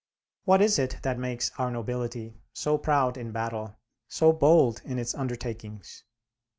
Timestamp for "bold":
4.33-4.81